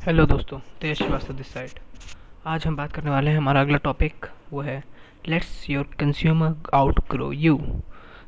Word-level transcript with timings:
Hello 0.00 0.24
दोस्तों, 0.26 0.58
तेज 0.80 0.96
Srivastava 0.96 1.34
this 1.34 1.46
side 1.46 1.78
आज 2.46 2.66
हम 2.66 2.76
बात 2.76 2.92
करने 2.92 3.10
वाले 3.10 3.30
हैं, 3.30 3.36
हमारा 3.36 3.60
अगला 3.60 3.78
टॉपिक 3.84 4.26
वो 4.52 4.60
है 4.60 4.82
let's 5.28 5.68
your 5.70 5.88
consumer 6.00 6.70
out 6.74 7.00
grow 7.10 7.30
you 7.32 7.56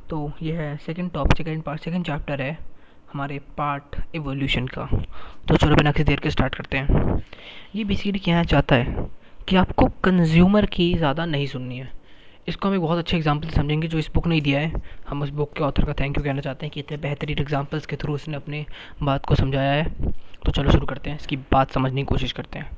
तो 0.09 0.31
ये 0.41 0.51
है 0.55 0.75
second 0.77 1.11
top 1.11 1.33
second 1.37 1.63
part 1.63 1.83
second 1.83 2.05
chapter 2.05 2.41
है 2.41 2.51
हमारे 3.13 3.39
पार्ट 3.57 3.95
एवोल्यूशन 4.15 4.67
का. 4.67 4.85
तो 5.47 5.55
चलो 5.55 5.75
बिना 5.75 5.91
किसी 5.91 6.03
देर 6.03 6.19
के 6.19 6.29
स्टार्ट 6.29 6.55
करते 6.55 6.77
हैं. 6.77 7.23
ये 7.75 7.83
बेसिकली 7.83 8.19
कहना 8.19 8.43
चाहता 8.43 8.75
है 8.75 9.07
कि 9.47 9.55
आपको 9.55 9.87
कंज्यूमर 10.03 10.65
की 10.75 10.93
ज़्यादा 10.95 11.25
नहीं 11.25 11.47
सुननी 11.47 11.77
है. 11.77 11.91
इसको 12.47 12.67
हम 12.67 12.75
एक 12.75 12.81
बहुत 12.81 12.97
अच्छे 12.97 13.17
एग्ज़ाम्पल 13.17 13.49
समझेंगे 13.49 13.87
जो 13.87 13.97
इस 13.97 14.09
बुक 14.15 14.27
ने 14.27 14.39
दिया 14.41 14.59
है. 14.59 14.81
हम 15.07 15.21
उस 15.21 15.29
बुक 15.31 15.53
के 15.53 15.63
ऑथर 15.63 15.85
का 15.85 15.93
थैंक 15.99 16.17
यू 16.17 16.23
कहना 16.23 16.41
चाहते 16.41 16.65
हैं 16.65 16.73
कि 16.73 16.79
इतने 16.79 16.97
बेहतरीन 16.97 17.39
एग्जाम्पल्स 17.39 17.85
के 17.85 17.95
थ्रू 17.95 18.13
उसने 18.13 18.35
अपने 18.35 18.65
बात 19.03 19.25
को 19.25 19.35
समझाया 19.35 19.71
है. 19.73 20.13
तो 20.45 20.51
चलो 20.51 20.71
शुरू 20.71 20.85
करते 20.85 21.09
हैं, 21.09 21.17
इसकी 21.17 21.37
बात 21.51 21.71
समझने 21.71 22.01
की 22.01 22.05
कोशिश 22.05 22.31
करते 22.31 22.59
हैं। 22.59 22.71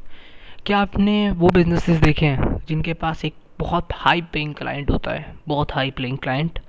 क्या 0.65 0.77
आपने 0.77 1.31
वो 1.31 1.49
बिजनेसेस 1.49 1.99
देखे 1.99 2.25
हैं, 2.25 2.57
जिनके 2.67 2.93
पास 2.93 3.25
एक 3.25 3.35
बहुत 3.59 3.93
हाई 3.93 4.21
पेइंग 4.33 4.53
क्लाइंट 4.55 4.91
होता 4.91 5.11
है, 5.11 5.35
बहुत 5.47 5.73
हाई 5.73 5.91
पेइंग 5.91 6.17
क्लाइंट 6.17 6.59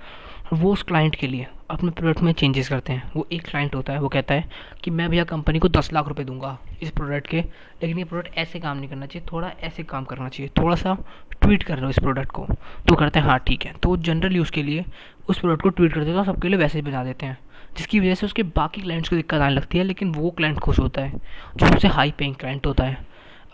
वो 0.52 0.72
उस 0.72 0.82
क्लाइंट 0.82 1.14
के 1.14 1.26
लिए 1.26 1.46
अपने 1.70 1.90
प्रोडक्ट 1.90 2.22
में 2.22 2.32
चेंजेस 2.32 2.68
करते 2.68 2.92
हैं। 2.92 3.10
वो 3.16 3.26
एक 3.32 3.44
क्लाइंट 3.44 3.74
होता 3.74 3.92
है, 3.92 4.00
वो 4.00 4.08
कहता 4.08 4.34
है 4.34 4.44
कि 4.84 4.90
मैं 4.90 5.08
भैया 5.10 5.24
कंपनी 5.24 5.58
को 5.58 5.68
दस 5.68 5.92
लाख 5.92 6.08
रुपए 6.08 6.24
दूँगा 6.24 6.56
इस 6.82 6.90
प्रोडक्ट 6.90 7.26
के, 7.26 7.40
लेकिन 7.82 7.98
ये 7.98 8.04
प्रोडक्ट 8.04 8.38
ऐसे 8.38 8.60
काम 8.60 8.76
नहीं 8.76 8.88
करना 8.88 9.06
चाहिए, 9.06 9.26
थोड़ा 9.32 9.50
ऐसे 9.62 9.82
काम 9.82 10.04
करना 10.04 10.28
चाहिए, 10.28 10.50
थोड़ा 10.58 10.76
सा 10.76 10.96
ट्वीट 11.40 11.62
कर 11.62 11.80
लो 11.80 11.88
इस 11.88 11.98
प्रोडक्ट 11.98 12.30
को। 12.30 12.46
तो 12.88 12.94
करते 12.94 13.18
हैं 13.18 13.26
हाँ 13.26 13.38
ठीक 13.38 13.64
है। 13.66 13.72
तो 13.72 13.96
जनरली 13.96 14.38
उसके 14.38 14.62
लिए 14.62 14.84
उस 15.28 15.38
प्रोडक्ट 15.38 15.62
को 15.62 15.68
ट्वीट 15.68 15.92
कर 15.92 16.04
देते 16.04 16.18
हैं 16.18 16.24
सबके 16.24 16.48
लिए 16.48 16.58
वैसे 16.58 16.82
बना 16.82 17.04
देते 17.04 17.26
हैं। 17.26 17.38
जिसकी 17.76 18.00
वजह 18.00 18.14
से 18.14 18.26
उसके 18.26 18.42
बाकी 18.42 18.80
क्लाइंट्स 18.80 19.08
को 19.08 19.16
दिक्कत 19.16 19.40
आने 19.40 19.54
लगती 19.54 19.78
है, 19.78 19.84
लेकिन 19.84 20.12
वो 20.12 20.30
क्लाइंट 20.30 20.58
खुश 20.58 20.78
होता 20.78 21.02
है, 21.02 21.12
जो 21.56 21.66
सबसे 21.66 21.88
हाई 21.88 22.10
पेइंग 22.10 22.34
क्लाइंट 22.34 22.66
होता 22.66 22.84
है। 22.84 22.94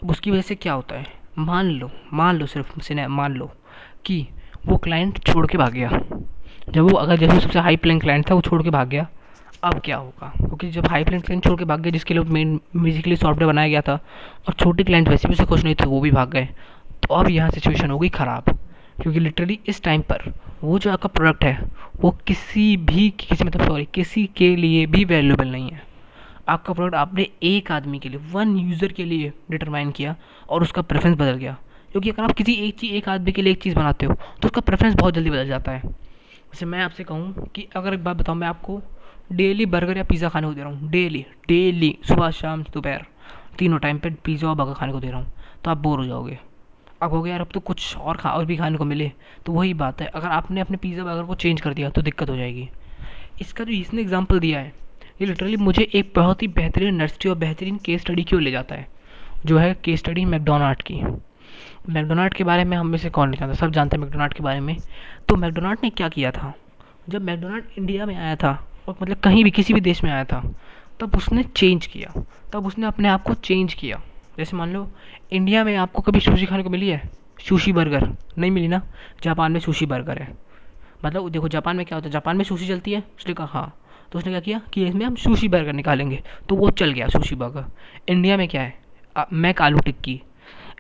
अब 0.03 0.11
उसकी 0.11 0.31
वजह 0.31 0.41
से 0.41 0.55
क्या 0.55 0.73
होता 0.73 0.97
है? 0.97 1.07
मान 1.39 1.67
लो 1.67 1.91
मान 2.13 2.37
लो 2.37 2.47
सिर्फ़ 2.47 2.81
सिने, 2.81 3.07
मान 3.07 3.35
लो 3.35 3.51
कि 4.05 4.27
वो 4.67 4.77
क्लाइंट 4.77 5.19
छोड़ 5.25 5.47
के 5.47 5.59
भाग 5.59 5.73
गया। 5.73 5.91
जब 6.71 6.83
वो, 6.83 6.97
अगर 6.97 7.17
जैसे 7.17 7.41
सबसे 7.41 7.59
हाई 7.59 7.77
प्लेइंग 7.77 8.01
क्लाइंट 8.01 8.31
था, 8.31 8.35
वो 8.35 8.41
छोड़ 8.41 8.63
के 8.63 8.71
भाग 8.71 8.89
गया, 8.89 9.09
अब 9.65 9.81
क्या 9.85 9.97
होगा? 9.97 10.33
क्योंकि 10.37 10.71
जब 10.71 10.87
हाई 10.87 11.05
प्लेइंग 11.05 11.23
क्लाइंट 11.23 11.45
छोड़ 11.45 11.59
के 11.59 11.65
भाग 11.65 11.81
गया, 11.81 11.91
जिसके 11.91 12.15
लिए 12.15 12.25
मेन 12.25 12.61
बेसिकली 12.77 13.17
सॉफ्टवेयर 13.17 13.53
बनाया 13.53 13.69
गया 13.69 13.81
था, 13.81 13.95
और 14.49 14.55
छोटे 14.55 14.85
क्लाइंट 14.85 15.09
वैसे 15.09 15.29
भी 15.29 15.35
उसे 15.35 15.45
खुश 15.45 15.65
नहीं 15.65 15.75
थे, 15.75 15.87
वो 15.87 16.01
भी 16.01 16.11
भाग 16.11 16.31
गए। 16.31 16.49
तो 17.03 17.15
अब 17.15 17.31
यहाँ 17.31 17.51
सिचुएशन 17.51 17.91
हो 17.91 17.99
गई 17.99 18.09
ख़राब, 18.09 18.59
क्योंकि 19.03 19.21
लिटरली 19.21 19.59
इस 19.67 19.83
टाइम 19.83 20.01
पर 20.01 20.33
वो 20.63 20.79
जो 20.79 20.91
आपका 20.91 21.09
प्रोडक्ट 21.09 21.45
है, 21.45 21.71
वो 22.01 22.11
किसी 22.27 22.77
भी, 22.79 23.09
किसी 23.11 23.45
मतलब 23.45 23.67
सॉरी 23.67 23.87
किसी 23.95 24.25
के 24.37 24.55
लिए 24.57 24.85
भी 24.87 25.05
वैल्यूबल 25.05 25.49
नहीं 25.49 25.71
है। 25.71 25.83
आपका 26.49 26.73
प्रोडक्ट 26.73 26.95
आपने 26.95 27.27
एक 27.43 27.71
आदमी 27.73 27.99
के 27.99 28.09
लिए 28.09 28.21
वन 28.33 28.57
यूज़र 28.59 28.93
के 28.93 29.05
लिए 29.05 29.33
डिटरमाइन 29.51 29.91
किया 29.91 30.15
और 30.49 30.63
उसका 30.63 30.83
प्रेफरेंस 30.83 31.17
बदल 31.17 31.37
गया। 31.37 31.57
क्योंकि 31.93 32.11
अगर 32.11 32.23
आप 32.23 32.33
किसी 32.33 32.53
एक 32.67 32.79
चीज़, 32.79 32.93
एक 32.93 33.09
आदमी 33.09 33.33
के 33.33 33.43
लिए 33.43 33.53
एक 33.53 33.63
चीज़ 33.63 33.75
बनाते 33.77 34.07
हो 34.07 34.15
तो 34.15 34.49
उसका 34.49 34.61
प्रेफरेंस 34.61 34.95
बहुत 34.95 35.15
जल्दी 35.15 35.31
बदल 35.31 35.47
जाता 35.47 35.73
है। 35.73 35.81
जैसे 35.83 36.67
मैं 36.67 36.83
आपसे 36.83 37.05
कहूँ 37.05 37.47
कि 37.55 37.67
अगर 37.77 37.95
एक 37.95 38.05
बात 38.05 38.17
बताऊँ, 38.17 38.39
मैं 38.39 38.49
आपको 38.49 38.81
डेली 39.33 39.67
बर्गर 39.67 39.97
या 39.97 40.05
पिज़्ज़ा 40.05 40.29
खाने 40.29 40.47
को 40.47 40.55
दे 40.55 40.61
रहा 40.61 40.71
हूँ। 40.71 40.91
डेली 40.91 41.25
डेली 41.49 41.97
सुबह, 42.09 42.31
शाम, 42.31 42.63
दोपहर, 42.65 43.07
तीनों 43.59 43.79
टाइम 43.79 43.99
पर 43.99 44.15
पिज़्ज़ा 44.25 44.49
और 44.49 44.55
बर्गर 44.57 44.75
खाने 44.75 44.93
को 44.93 45.01
दे 45.01 45.11
रहा 45.11 45.21
हूँ। 45.21 45.33
तो 45.65 45.71
आप 45.71 45.79
बोर 45.79 45.99
हो 45.99 46.07
जाओगे। 46.07 46.39
अब 47.03 47.11
हो 47.11 47.23
गया 47.23 47.33
यार, 47.33 47.41
अब 47.41 47.49
तो 47.55 47.61
कुछ 47.61 47.97
और 47.97 48.17
खा 48.17 48.31
और 48.31 48.45
भी 48.45 48.57
खाने 48.57 48.79
को 48.79 48.85
मिले। 48.85 49.11
तो 49.47 49.53
वही 49.53 49.75
बात 49.75 50.01
है, 50.01 50.07
अगर 50.07 50.29
आपने 50.29 50.61
अपने 50.61 50.77
पिज़्ज़ा 50.77 51.05
बर्गर 51.05 51.23
को 51.23 51.35
चेंज 51.35 51.61
कर 51.61 51.75
दिया 51.75 51.91
तो 51.91 52.03
दिक्कत 52.03 52.31
हो 52.31 52.37
जाएगी। 52.37 52.69
इसका 53.41 53.65
जो 53.65 53.73
इसने 53.73 54.01
एग्ज़ाम्पल 54.01 54.39
दिया 54.41 54.61
है, 54.61 54.73
ये 55.21 55.27
लिटरली 55.27 55.57
मुझे 55.57 55.89
एक 55.95 56.13
बहुत 56.17 56.43
ही 56.43 56.49
बेहतरीन 56.49 56.95
नर्सरी 56.95 57.31
और 57.31 57.37
बेहतरीन 57.37 57.77
केस 57.77 58.01
स्टडी 58.01 58.25
की 58.25 58.37
ओर 58.37 58.43
ले 58.43 58.51
जाता 58.51 58.75
है, 58.75 58.87
जो 59.47 59.59
है 59.59 59.75
केस 59.75 59.99
स्टडी 60.01 60.25
मैकडोनाल्ड 60.25 60.83
की। 60.83 61.01
मैकडोनाल्ड 61.89 62.35
के 62.35 62.45
बारे 62.45 62.65
में 62.65 62.77
हम 62.77 62.87
में 62.87 62.99
से 62.99 63.11
कौन 63.11 63.29
नहीं 63.29 63.39
जानता, 63.41 63.55
सब 63.57 63.73
जानते 63.73 63.97
हैं 63.97 64.05
मैकडोनाल्ड 64.05 64.35
के 64.35 64.43
बारे 64.43 64.61
में। 64.61 64.77
तो 65.29 65.37
मैकडोनाल्ड 65.37 65.79
ने 65.83 65.91
क्या 65.91 66.09
किया 66.09 66.31
था? 66.31 66.53
जब 67.09 67.23
मैकडोनाल्ड 67.23 67.65
इंडिया 67.79 68.07
में 68.07 68.17
आया 68.17 68.37
था, 68.37 68.53
और 68.89 68.97
मतलब 69.03 69.17
कहीं 69.17 69.45
भी, 69.45 69.51
किसी 69.51 69.75
भी 69.75 69.81
देश 69.81 70.05
में 70.05 70.11
आया 70.11 70.25
था, 70.25 70.43
तब 71.01 71.17
उसने 71.17 71.43
चेंज 71.43 71.87
किया। 71.87 72.25
तब 72.53 72.67
उसने 72.67 72.87
अपने 72.87 73.09
आप 73.09 73.23
को 73.23 73.35
चेंज 73.35 73.75
किया। 73.75 74.01
जैसे 74.39 74.57
मान 74.57 74.73
लो 74.73 74.91
इंडिया 75.33 75.65
में 75.65 75.77
आपको 75.77 76.03
कभी 76.03 76.21
सुशी 76.21 76.47
खाने 76.47 76.63
को 76.63 76.71
मिली 76.71 76.89
है? 76.89 77.11
सुशी 77.49 77.73
बर्गर 77.73 78.17
नहीं 78.39 78.51
मिली 78.51 78.69
ना? 78.69 78.83
जापान 79.23 79.53
में 79.53 79.61
सुशी 79.61 79.87
बर्गर 79.87 80.19
है। 80.19 80.39
मतलब 81.05 81.29
देखो, 81.29 81.49
जापान 81.49 81.77
में 81.77 81.87
क्या 81.87 81.97
होता 81.97 82.07
है? 82.07 82.13
जापान 82.13 82.37
में 82.37 82.45
सुशी 82.45 82.69
चलती 82.69 82.93
है? 82.93 83.03
उसने 83.19 83.35
कहा 83.35 83.47
हाँ। 83.47 83.79
तो 84.13 84.19
उसने 84.19 84.31
क्या 84.31 84.41
किया? 84.41 84.61
कि 84.73 84.87
इसमें 84.87 85.07
हम 85.07 85.15
सुशी 85.15 85.49
बर्गर 85.49 85.73
निकालेंगे। 85.73 86.23
तो 86.49 86.57
वो 86.57 86.71
चल 86.71 86.93
गया 86.93 87.09
सुशी 87.09 87.35
बर्गर 87.35 87.65
इंडिया 88.09 88.37
में 88.37 88.49
क्या 88.49 88.63
है? 88.63 88.79
मैक 89.33 89.63
आलू 89.63 89.79
टिक्की। 89.79 90.23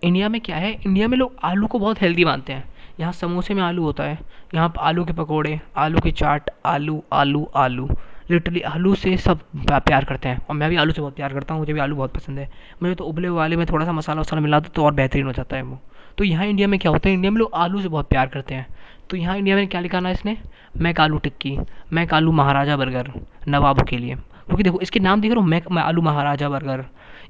इंडिया 0.02 0.28
में 0.28 0.40
क्या 0.40 0.56
है? 0.56 0.72
इंडिया 0.72 1.08
में 1.08 1.18
लोग 1.18 1.36
आलू 1.42 1.66
को 1.66 1.78
बहुत 1.78 2.02
हेल्दी 2.02 2.24
मानते 2.24 2.52
हैं। 2.52 2.64
यहाँ 3.00 3.12
समोसे 3.12 3.54
में 3.54 3.62
आलू 3.62 3.82
होता 3.82 4.04
है। 4.04 4.18
यहाँ 4.54 4.72
आलू 4.80 5.04
के 5.04 5.12
पकौड़े, 5.12 5.60
आलू 5.76 6.00
की 6.00 6.10
चाट, 6.10 6.50
आलू 6.66 7.04
आलू 7.12 7.50
आलू। 7.56 7.88
लिटरली 8.32 8.60
आलू 8.62 8.94
से 8.94 9.16
सब 9.18 9.40
प्यार 9.70 10.04
करते 10.04 10.28
हैं। 10.28 10.40
और 10.40 10.56
मैं 10.56 10.70
भी 10.70 10.76
आलू 10.76 10.92
से 10.92 11.00
बहुत 11.00 11.16
प्यार 11.16 11.32
करता 11.32 11.54
हूँ, 11.54 11.60
मुझे 11.60 11.72
भी 11.72 11.80
आलू 11.80 11.96
बहुत 11.96 12.14
पसंद 12.14 12.38
है। 12.38 12.48
मुझे 12.82 12.94
तो 12.94 13.04
उबले 13.04 13.28
वाले 13.30 13.56
में 13.56 13.66
थोड़ा 13.66 13.86
सा 13.86 13.92
मसाला 13.92 14.20
वसाला 14.20 14.42
मिला 14.42 14.60
दो 14.60 14.68
तो 14.68 14.84
और 14.84 14.94
बेहतरीन 14.94 15.26
हो 15.26 15.32
जाता 15.32 15.56
है 15.56 15.62
वो। 15.62 15.80
तो 16.18 16.24
यहाँ 16.24 16.46
इंडिया 16.46 16.68
में 16.68 16.78
क्या 16.80 16.92
होता 16.92 17.08
है, 17.08 17.14
इंडिया 17.14 17.30
में 17.30 17.38
लोग 17.38 17.50
आलू 17.54 17.80
से 17.82 17.88
बहुत 17.88 18.08
प्यार 18.08 18.26
करते 18.28 18.54
हैं। 18.54 18.66
तो 19.10 19.16
यहाँ 19.16 19.36
इंडिया 19.36 19.56
में 19.56 19.66
क्या 19.68 19.80
लिखा 19.80 19.98
है 19.98 20.12
इसने? 20.12 20.36
मैक 20.76 21.00
आलू 21.00 21.18
टिक्की, 21.18 21.56
मैक 21.92 22.14
आलू 22.14 22.32
महाराजा 22.32 22.76
बर्गर, 22.76 23.12
नवाबों 23.48 23.84
के 23.84 23.98
लिए। 23.98 24.14
क्योंकि 24.14 24.62
देखो, 24.62 24.80
इसके 24.80 25.00
नाम 25.00 25.20
देख 25.20 25.32
रहे 25.32 25.40
हो, 25.40 25.46
मैक 25.46 25.66
आलू 25.78 26.02
महाराजा 26.02 26.48
बर्गर। 26.48 26.84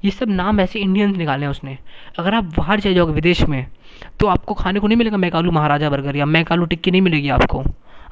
ये 0.05 0.11
सब 0.11 0.29
नाम 0.29 0.59
ऐसे 0.59 0.79
इंडियन 0.79 1.15
निकाले 1.17 1.45
हैं 1.45 1.51
उसने। 1.51 1.77
अगर 2.19 2.33
आप 2.35 2.43
बाहर 2.57 2.79
चले 2.79 2.93
जाओगे 2.93 3.13
विदेश 3.13 3.43
में 3.43 3.65
तो 4.19 4.27
आपको 4.27 4.53
खाने 4.53 4.79
को 4.79 4.87
नहीं 4.87 4.97
मिलेगा 4.97 5.17
मैक 5.17 5.35
आलू 5.35 5.51
महाराजा 5.51 5.89
बर्गर 5.89 6.15
या 6.15 6.25
मैक 6.25 6.51
आलू 6.51 6.65
टिक्की 6.65 6.91
नहीं 6.91 7.01
मिलेगी 7.01 7.29
आपको। 7.29 7.63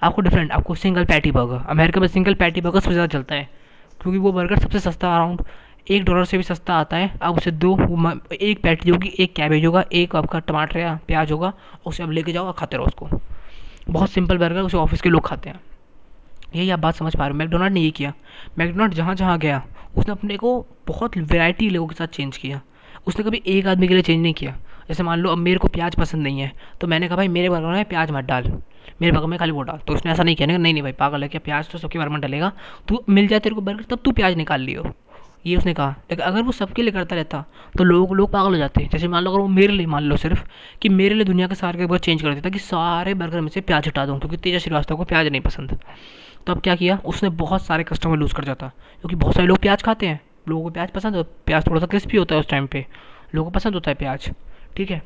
आपको 0.01 0.21
डिफरेंट 0.21 0.51
आपको 0.51 0.75
सिंगल 0.75 1.05
पैटी 1.05 1.31
बर्गर 1.31 1.65
अमेरिका 1.69 2.01
में 2.01 2.07
सिंगल 2.07 2.33
पैटी 2.33 2.61
बर्गर 2.61 2.79
सबसे 2.79 2.93
ज़्यादा 2.93 3.07
चलता 3.09 3.35
है, 3.35 3.49
क्योंकि 4.01 4.19
वो 4.19 4.31
बर्गर 4.31 4.59
सबसे 4.59 4.79
सस्ता 4.79 5.13
अराउंड 5.15 5.41
एक 5.87 6.03
डॉलर 6.05 6.25
से 6.25 6.37
भी 6.37 6.43
सस्ता 6.43 6.73
आता 6.75 6.97
है। 6.97 7.11
आप 7.21 7.37
उसे 7.37 7.51
दो 7.53 7.75
एक 8.33 8.61
पैटी 8.63 8.89
होगी, 8.89 9.13
एक 9.19 9.33
कैबेज 9.35 9.65
होगा, 9.65 9.83
एक 9.93 10.15
आपका 10.15 10.39
टमाटर 10.39 10.79
या 10.79 10.99
प्याज 11.07 11.31
होगा, 11.31 11.53
उसे 11.85 12.03
आप 12.03 12.09
लेके 12.09 12.31
जाओ 12.31 12.45
और 12.45 12.53
खाते 12.53 12.77
रहो 12.77 12.85
उसको। 12.85 13.09
बहुत 13.89 14.09
सिंपल 14.09 14.37
बर्गर 14.37 14.61
उसे 14.61 14.77
ऑफ़िस 14.77 15.01
के 15.01 15.09
लोग 15.09 15.27
खाते 15.27 15.49
हैं। 15.49 15.59
यही 16.55 16.69
आप 16.69 16.79
बात 16.79 16.95
समझ 16.95 17.15
पा 17.15 17.23
रहे 17.23 17.31
हो। 17.31 17.37
मैकडोनाल्ड 17.37 17.73
ने 17.73 17.81
ये 17.81 17.91
किया। 17.91 18.13
मैकडोनाल्ड 18.57 18.93
जहाँ 18.93 19.15
जहाँ 19.15 19.37
गया, 19.39 19.61
उसने 19.97 20.11
अपने 20.11 20.37
को 20.37 20.65
बहुत 20.87 21.17
वैरायटी 21.17 21.69
लोगों 21.69 21.87
के 21.87 21.95
साथ 21.95 22.07
चेंज 22.07 22.37
किया। 22.37 22.61
उसने 23.07 23.23
कभी 23.25 23.41
एक 23.47 23.67
आदमी 23.67 23.87
के 23.87 23.93
लिए 23.93 24.03
चेंज 24.03 24.21
नहीं 24.21 24.33
किया। 24.33 24.55
जैसे 24.91 25.03
मान 25.03 25.19
लो 25.19 25.29
अब 25.31 25.37
मेरे 25.37 25.59
को 25.59 25.67
प्याज 25.67 25.95
पसंद 25.95 26.23
नहीं 26.23 26.39
है 26.39 26.51
तो 26.81 26.87
मैंने 26.87 27.07
कहा, 27.07 27.15
भाई, 27.17 27.27
मेरे 27.27 27.49
बर्गर 27.49 27.67
में 27.67 27.85
प्याज 27.85 28.09
मत 28.11 28.23
डाल, 28.23 28.51
मेरे 29.01 29.11
बर्गर 29.11 29.27
में 29.27 29.37
खाली 29.39 29.51
वो 29.51 29.61
डाल। 29.61 29.77
तो 29.87 29.93
उसने 29.93 30.11
ऐसा 30.11 30.23
नहीं 30.23 30.35
किया, 30.35 30.47
नहीं 30.47 30.73
नहीं 30.73 30.83
भाई, 30.83 30.91
पागल 30.91 31.23
है 31.23 31.29
क्या? 31.29 31.41
प्याज 31.45 31.69
तो 31.69 31.77
सबके 31.77 31.99
बारे 31.99 32.09
में 32.09 32.19
डलेगा। 32.21 32.51
तू 32.87 33.03
मिल 33.09 33.27
जाए 33.27 33.39
तेरे 33.39 33.55
को 33.55 33.61
बर्गर, 33.61 33.83
तब 33.83 33.99
तू 34.05 34.11
प्याज 34.11 34.35
निकाल 34.37 34.61
लियो। 34.61 34.83
ये 35.45 35.55
उसने 35.57 35.73
कहा। 35.73 35.89
लेकिन 36.11 36.25
अगर 36.25 36.41
वो 36.41 36.51
सबके 36.51 36.81
लिए 36.81 36.91
करता 36.91 37.15
रहता 37.15 37.43
तो 37.77 37.83
लोग 37.83 38.13
लोग 38.15 38.31
पागल 38.31 38.49
हो 38.49 38.57
जाते। 38.57 38.87
जैसे 38.91 39.07
मान 39.07 39.23
लो, 39.23 39.31
अगर 39.31 39.39
वो 39.39 39.47
मेरे 39.47 39.73
लिए, 39.73 39.85
मान 39.85 40.03
लो 40.03 40.17
सिर्फ़, 40.17 40.43
कि 40.81 40.89
मेरे 40.89 41.15
लिए 41.15 41.25
दुनिया 41.25 41.47
के 41.47 41.55
सारे 41.55 41.77
बर्गर 41.77 41.99
चेंज 41.99 42.21
कर 42.21 42.33
देता, 42.33 42.49
कि 42.49 42.59
सारे 42.59 43.13
बर्गर 43.13 43.41
में 43.41 43.49
से 43.49 43.61
प्याज 43.61 43.87
हटा 43.87 44.05
दूँ, 44.05 44.19
क्योंकि 44.19 44.37
तेजा 44.37 44.57
श्रीवास्तव 44.57 44.95
को 44.95 45.03
प्याज 45.03 45.27
नहीं 45.27 45.41
पसंद। 45.41 45.77
तो 46.47 46.53
अब 46.53 46.61
क्या 46.61 46.75
किया? 46.75 46.99
उसने 47.05 47.29
बहुत 47.37 47.65
सारे 47.65 47.83
कस्टमर 47.83 48.17
लूज़ 48.17 48.33
कर 48.33 48.43
जाता, 48.43 48.67
क्योंकि 49.01 49.15
बहुत 49.15 49.35
सारे 49.35 49.47
लोग 49.47 49.57
प्याज 49.57 49.83
खाते 49.83 50.07
हैं। 50.07 50.19
लोगों 50.49 50.63
को 50.63 50.69
प्याज 50.69 50.89
पसंद 50.89 51.15
है 51.15 51.23
प्याज 51.45 51.67
थोड़ा 51.67 51.79
सा 51.79 51.85
क्रिस्पी 51.85 52.17
होता 52.17 52.35
है 52.35 52.41
उस 52.41 52.49
टाइम 52.49 52.67
पर 52.67 52.85
लोगों 53.35 53.51
को 53.51 53.53
पसंद 53.55 53.73
होता 53.73 53.91
है 53.91 53.95
प्याज। 53.95 54.29
ठीक 54.75 54.91
है? 54.91 55.01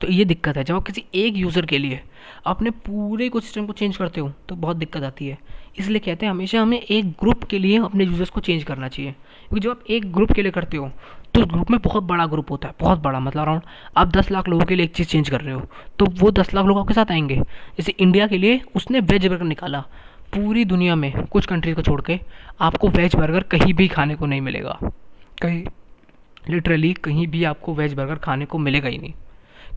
तो 0.00 0.08
ये 0.08 0.24
दिक्कत 0.24 0.56
है, 0.56 0.62
जब 0.64 0.74
आप 0.74 0.84
किसी 0.84 1.04
एक 1.16 1.36
यूज़र 1.36 1.66
के 1.66 1.78
लिए 1.78 2.00
अपने 2.46 2.70
पूरे 2.70 3.28
को 3.28 3.40
सिस्टम 3.40 3.66
को 3.66 3.72
चेंज 3.72 3.96
करते 3.96 4.20
हो 4.20 4.30
तो 4.48 4.54
बहुत 4.56 4.76
दिक्कत 4.76 5.02
आती 5.02 5.26
है। 5.26 5.38
इसलिए 5.78 5.98
कहते 5.98 6.26
हैं, 6.26 6.30
हमेशा 6.30 6.60
हमें 6.62 6.80
एक 6.80 7.10
ग्रुप 7.12 7.44
के 7.44 7.58
लिए 7.58 7.78
अपने 7.78 8.04
यूज़र्स 8.04 8.30
को 8.30 8.40
चेंज 8.40 8.62
करना 8.64 8.88
चाहिए। 8.88 9.12
क्योंकि 9.12 9.60
जब 9.60 9.70
आप 9.70 9.90
एक 9.90 10.12
ग्रुप 10.12 10.32
के 10.32 10.42
लिए 10.42 10.52
करते 10.52 10.76
हो 10.76 10.90
तो 11.34 11.40
उस 11.40 11.46
ग्रुप 11.46 11.70
में 11.70 11.78
बहुत 11.80 12.02
बड़ा 12.04 12.26
ग्रुप 12.26 12.50
होता 12.50 12.68
है, 12.68 12.74
बहुत 12.80 12.98
बड़ा। 12.98 13.20
मतलब 13.20 13.42
अराउंड 13.42 13.62
आप 13.96 14.08
दस 14.08 14.30
लाख 14.30 14.48
लोगों 14.48 14.64
के 14.64 14.76
लिए 14.76 14.84
एक 14.84 14.94
चीज़ 14.94 15.08
चेंज 15.08 15.28
कर 15.30 15.40
रहे 15.40 15.54
हो 15.54 15.60
तो 15.98 16.06
वो 16.20 16.30
दस 16.30 16.54
लाख 16.54 16.66
लोग 16.66 16.78
आपके 16.78 16.94
साथ 16.94 17.10
आएँगे। 17.12 17.36
जैसे 17.36 17.92
इंडिया 17.92 18.26
के 18.26 18.38
लिए 18.38 18.60
उसने 18.76 19.00
वेज 19.02 19.26
बर्गर 19.26 19.44
निकाला। 19.44 19.80
पूरी 20.34 20.64
दुनिया 20.64 20.94
में 20.94 21.12
कुछ 21.22 21.46
कंट्रीज़ 21.46 21.76
को 21.76 21.82
छोड़ 21.82 22.00
के 22.00 22.18
आपको 22.60 22.88
वेज 22.90 23.16
बर्गर 23.16 23.42
कहीं 23.50 23.74
भी 23.74 23.88
खाने 23.88 24.14
को 24.14 24.26
नहीं 24.26 24.40
मिलेगा। 24.40 24.78
कहीं 25.42 25.64
लिटरली 26.48 26.92
कहीं 26.92 27.26
भी 27.26 27.44
आपको 27.44 27.74
वेज 27.74 27.94
बर्गर 27.94 28.14
खाने 28.14 28.44
को 28.44 28.58
मिलेगा 28.58 28.88
ही 28.88 28.98
नहीं। 28.98 29.12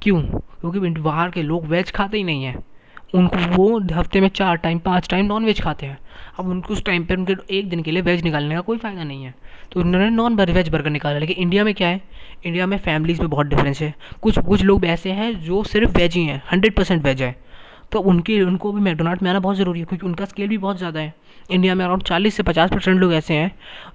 क्यों? 0.01 0.21
क्योंकि 0.21 0.79
बाहर 0.79 1.29
के 1.29 1.41
लोग 1.41 1.65
वेज 1.65 1.91
खाते 1.91 2.17
ही 2.17 2.23
नहीं 2.23 2.43
हैं। 2.43 2.63
उनको 3.15 3.37
वो 3.37 3.79
हफ़्ते 3.93 4.21
में 4.21 4.27
चार 4.27 4.55
टाइम 4.57 4.79
पाँच 4.79 5.09
टाइम 5.09 5.25
नॉन 5.25 5.45
वेज 5.45 5.61
खाते 5.61 5.85
हैं। 5.85 5.97
अब 6.39 6.47
उनको 6.47 6.73
उस 6.73 6.83
टाइम 6.83 7.03
पर 7.05 7.17
उनके 7.17 7.57
एक 7.57 7.69
दिन 7.69 7.83
के 7.83 7.91
लिए 7.91 8.01
वेज 8.01 8.23
निकालने 8.23 8.55
का 8.55 8.61
कोई 8.61 8.77
फ़ायदा 8.77 9.03
नहीं 9.03 9.23
है। 9.23 9.33
तो 9.71 9.79
उन्होंने 9.79 10.09
नॉन 10.09 10.35
वेज 10.35 10.69
बर्गर 10.69 10.89
निकाला। 10.89 11.19
लेकिन 11.19 11.35
इंडिया 11.35 11.63
में 11.63 11.73
क्या 11.73 11.87
है? 11.87 12.01
इंडिया 12.45 12.65
में 12.65 12.77
फैमिलीज़ 12.77 13.21
में 13.21 13.29
बहुत 13.29 13.47
डिफरेंस 13.47 13.81
है। 13.81 13.93
कुछ 14.21 14.39
कुछ 14.39 14.61
लोग 14.61 14.85
ऐसे 14.85 15.11
हैं 15.11 15.33
जो 15.41 15.63
सिर्फ़ 15.63 15.97
वेज 15.97 16.15
ही 16.15 16.25
हैं। 16.25 16.41
हंड्रेड 16.51 16.75
परसेंट 16.75 17.03
वेज 17.03 17.21
है। 17.21 17.35
तो 17.91 17.99
उनके, 17.99 18.41
उनको 18.41 18.71
भी 18.71 18.81
मैकडोनाल्ड 18.81 19.21
में 19.21 19.29
आना 19.29 19.39
बहुत 19.39 19.57
ज़रूरी 19.57 19.79
है, 19.79 19.85
क्योंकि 19.85 20.05
उनका 20.05 20.25
स्केल 20.25 20.47
भी 20.47 20.57
बहुत 20.57 20.77
ज़्यादा 20.77 20.99
है। 20.99 21.13
इंडिया 21.51 21.75
में 21.75 21.85
अराउंड 21.85 22.03
चालीस 22.03 22.35
से 22.35 22.43
पचास 22.43 22.71
परसेंट 22.71 22.99
लोग 22.99 23.13
ऐसे 23.13 23.33
हैं 23.33 23.51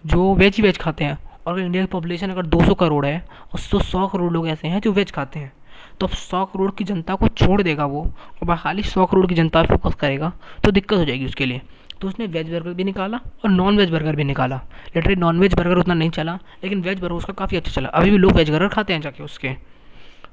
जो 0.07 0.35
वेज 0.35 0.57
ही 0.57 0.63
वेज 0.63 0.79
खाते 0.79 1.05
हैं। 1.05 1.19
और 1.49 1.55
अगर 1.55 1.63
इंडिया 1.63 1.83
की 1.83 1.91
पॉपुलेशन 1.91 2.31
अगर 2.31 2.47
200 2.47 2.75
करोड़ 2.75 3.05
है 3.07 3.19
और 3.53 3.59
सौ 3.59 3.79
सौ 3.81 4.07
करोड़ 4.07 4.33
लोग 4.33 4.49
ऐसे 4.49 4.69
हैं 4.69 4.81
जो 4.81 4.93
वेज 4.93 5.11
खाते 5.11 5.39
हैं। 5.39 5.53
तो 6.01 6.07
अब 6.07 6.13
सौ 6.13 6.45
करोड़ 6.45 6.71
की 6.71 6.85
जनता 6.85 7.15
को 7.15 7.29
छोड़ 7.29 7.61
देगा 7.63 7.85
वो, 7.87 8.03
और 8.43 8.57
खाली 8.57 8.83
सौ 8.83 9.07
करोड़ 9.07 9.27
की 9.27 9.35
जनता 9.35 9.63
फोकस 9.65 9.95
करेगा 9.95 10.33
तो 10.65 10.71
दिक्कत 10.71 10.99
हो 10.99 11.05
जाएगी 11.05 11.27
उसके 11.27 11.47
लिए। 11.47 11.61
तो 12.01 12.09
उसने 12.09 12.27
वेज 12.27 12.51
बर्गर 12.51 12.73
भी 12.73 12.85
निकाला 12.85 13.21
और 13.45 13.51
नॉन 13.51 13.79
वेज 13.79 13.91
बर्गर 13.91 14.17
भी 14.17 14.25
निकाला। 14.25 14.57
लिटरली 14.97 15.17
नॉन 15.17 15.41
वेज 15.41 15.55
बर्गर 15.55 15.79
उतना 15.79 15.95
नहीं 15.95 16.11
चला, 16.11 16.39
लेकिन 16.65 16.83
वेज 16.83 17.01
बर्गर 17.01 17.15
उसका 17.15 17.33
काफ़ी 17.33 17.57
अच्छा 17.57 17.73
चला। 17.73 17.89
अभी 17.91 18.11
भी 18.11 18.19
लोग 18.19 18.33
वेज 18.33 18.51
बर्गर 18.51 18.69
खाते 18.69 18.93
हैं 18.93 19.01
जाके 19.01 19.23
उसके। 19.23 19.55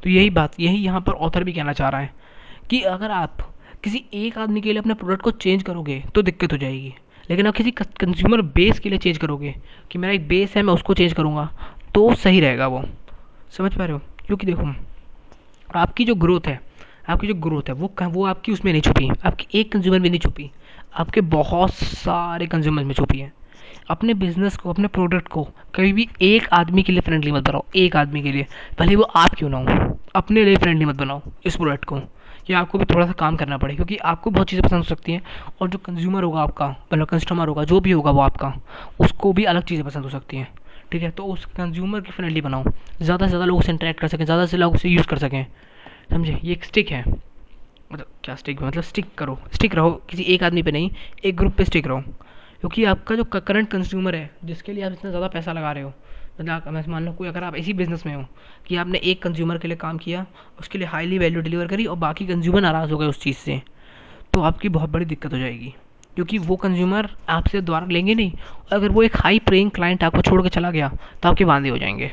तो 0.03 0.09
यही 0.09 0.29
बात, 0.29 0.59
यही 0.59 0.83
यहाँ 0.83 1.01
पर 1.01 1.13
ऑथर 1.13 1.43
भी 1.43 1.53
कहना 1.53 1.73
चाह 1.73 1.89
रहा 1.89 2.01
है 2.01 2.13
कि 2.69 2.81
अगर 2.83 3.11
आप 3.11 3.37
किसी 3.83 4.03
एक 4.15 4.37
आदमी 4.37 4.61
के 4.61 4.69
लिए 4.69 4.79
अपने 4.79 4.93
प्रोडक्ट 4.93 5.21
को 5.21 5.31
चेंज 5.31 5.63
करोगे 5.63 6.03
तो 6.15 6.21
दिक्कत 6.21 6.53
हो 6.53 6.57
जाएगी। 6.57 6.93
लेकिन 7.29 7.47
आप 7.47 7.55
किसी 7.55 7.71
कंज्यूमर 7.71 8.41
बेस 8.55 8.79
के 8.79 8.89
लिए 8.89 8.97
चेंज 8.97 9.17
करोगे 9.17 9.55
कि 9.91 9.97
मेरा 9.97 10.13
एक 10.13 10.27
बेस 10.27 10.55
है, 10.55 10.63
मैं 10.63 10.73
उसको 10.73 10.93
चेंज 10.93 11.13
करूँगा 11.13 11.49
तो 11.95 12.13
सही 12.15 12.39
रहेगा 12.39 12.67
वो। 12.67 12.83
समझ 13.51 13.73
पा 13.73 13.85
रहे 13.85 13.93
हो? 13.93 14.01
क्योंकि 14.25 14.47
देखो, 14.47 14.73
आपकी 15.69 16.05
जो 16.05 16.15
ग्रोथ 16.15 16.47
है, 16.47 16.59
आपकी 17.09 17.27
जो 17.27 17.33
ग्रोथ 17.33 17.69
है, 17.69 17.73
वो 17.73 17.93
वो 18.03 18.25
आपकी 18.25 18.51
उसमें 18.51 18.71
नहीं 18.71 18.81
छुपी, 18.81 19.09
आपकी 19.25 19.59
एक 19.59 19.71
कंज्यूमर 19.71 19.99
में 19.99 20.09
नहीं 20.09 20.19
छुपी, 20.19 20.49
आपके 20.95 21.21
बहुत 21.21 21.73
सारे 21.73 22.45
कंज्यूमर 22.47 22.83
में 22.83 22.93
छुपी 22.93 23.19
है। 23.19 23.33
अपने 23.89 24.13
बिज़नेस 24.13 24.55
को, 24.57 24.69
अपने 24.69 24.87
प्रोडक्ट 24.87 25.27
को 25.27 25.43
कभी 25.75 25.93
भी 25.93 26.07
एक 26.21 26.47
आदमी 26.49 26.83
के 26.83 26.91
लिए 26.91 27.01
फ्रेंडली 27.01 27.31
मत 27.31 27.43
बनाओ, 27.43 27.63
एक 27.75 27.95
आदमी 27.95 28.21
के 28.21 28.31
लिए। 28.31 28.45
भले 28.79 28.95
वो 28.95 29.03
आप 29.03 29.35
क्यों 29.35 29.49
ना 29.49 29.57
हो, 29.57 29.99
अपने 30.15 30.43
लिए 30.45 30.55
फ्रेंडली 30.55 30.85
मत 30.85 30.95
बनाओ, 30.95 31.21
इस 31.45 31.55
प्रोडक्ट 31.55 31.85
को। 31.85 32.01
कि 32.47 32.53
आपको 32.53 32.77
भी 32.77 32.85
थोड़ा 32.85 33.05
सा 33.05 33.11
काम 33.11 33.35
करना 33.35 33.57
पड़े, 33.57 33.75
क्योंकि 33.75 33.97
आपको 33.97 34.29
बहुत 34.29 34.49
चीज़ें 34.49 34.63
पसंद 34.63 34.77
हो 34.77 34.83
सकती 34.85 35.11
हैं 35.11 35.21
और 35.61 35.69
जो 35.69 35.77
कंज्यूमर 35.77 36.23
होगा 36.23 36.41
आपका 36.41 36.67
मतलब 36.69 37.07
कस्टमर 37.07 37.47
होगा, 37.47 37.63
जो 37.63 37.79
भी 37.79 37.91
होगा 37.91 38.11
वो 38.11 38.21
आपका, 38.21 38.53
उसको 38.99 39.33
भी 39.33 39.43
अलग 39.43 39.63
चीज़ें 39.63 39.85
पसंद 39.85 40.03
हो 40.03 40.09
सकती 40.09 40.37
हैं, 40.37 40.47
ठीक 40.91 41.03
है? 41.03 41.11
तो 41.11 41.25
उस 41.25 41.45
कंज्यूमर 41.57 42.01
की 42.01 42.11
फ्रेंडली 42.11 42.41
बनाओ, 42.41 42.63
ज़्यादा 43.01 43.25
से 43.25 43.29
ज़्यादा 43.29 43.45
लोग 43.45 43.59
उसे 43.59 43.71
इंटरेक्ट 43.71 43.99
कर 43.99 44.07
सकें, 44.07 44.25
ज़्यादा 44.25 44.45
से 44.45 44.57
लोग 44.57 44.73
उसे 44.75 44.89
यूज़ 44.89 45.07
कर 45.07 45.17
सकें, 45.17 45.45
समझे? 46.11 46.39
ये 46.43 46.51
एक 46.53 46.63
स्टिक 46.65 46.91
है 46.91 47.03
मतलब 47.91 48.05
क्या 48.23 48.35
स्टिक 48.35 48.61
मतलब 48.61 48.83
स्टिक 48.83 49.13
करो 49.17 49.37
स्टिक 49.53 49.75
रहो, 49.75 49.91
किसी 50.09 50.23
एक 50.23 50.43
आदमी 50.43 50.61
पे 50.63 50.71
नहीं, 50.71 50.89
एक 51.23 51.35
ग्रुप 51.37 51.53
पे 51.53 51.65
स्टिक 51.65 51.87
रहो, 51.87 51.99
क्योंकि 52.61 52.83
आपका 52.85 53.15
जो 53.15 53.23
करंट 53.25 53.69
कंज्यूमर 53.69 54.15
है, 54.15 54.29
जिसके 54.45 54.73
लिए 54.73 54.83
आप 54.83 54.91
इतना 54.91 55.09
ज़्यादा 55.09 55.27
पैसा 55.27 55.53
लगा 55.53 55.71
रहे 55.71 55.83
हो 55.83 55.93
मतलब 56.39 56.87
मान 56.89 57.05
लो 57.05 57.11
कोई 57.11 57.27
अगर 57.27 57.43
आप 57.43 57.55
इसी 57.55 57.73
बिज़नेस 57.73 58.05
में 58.05 58.13
हो 58.15 58.25
कि 58.67 58.75
आपने 58.75 58.97
एक 58.99 59.21
कंज्यूमर 59.23 59.57
के 59.57 59.67
लिए 59.67 59.77
काम 59.77 59.97
किया, 59.97 60.25
उसके 60.59 60.77
लिए 60.77 60.87
हाईली 60.87 61.17
वैल्यू 61.19 61.41
डिलीवर 61.41 61.67
करी 61.67 61.85
और 61.85 61.97
बाकी 61.97 62.25
कंज्यूमर 62.27 62.61
नाराज़ 62.61 62.91
हो 62.91 62.97
गए 62.97 63.05
उस 63.05 63.21
चीज़ 63.21 63.37
से 63.37 63.61
तो 64.33 64.41
आपकी 64.41 64.69
बहुत 64.69 64.89
बड़ी 64.89 65.05
दिक्कत 65.05 65.33
हो 65.33 65.37
जाएगी। 65.39 65.73
क्योंकि 66.15 66.37
वो 66.39 66.55
कंज्यूमर 66.55 67.09
आपसे 67.29 67.61
द्वारा 67.61 67.85
लेंगे 67.85 68.13
नहीं, 68.15 68.31
और 68.31 68.73
अगर 68.73 68.89
वो 68.89 69.03
एक 69.03 69.15
हाई 69.17 69.39
प्रेइंग 69.39 69.71
क्लाइंट 69.71 70.03
आपको 70.03 70.21
छोड़ 70.21 70.41
के 70.43 70.49
चला 70.49 70.71
गया 70.71 70.89
तो 71.23 71.29
आपके 71.29 71.43
वादे 71.43 71.69
हो 71.69 71.77
जाएँगे। 71.77 72.11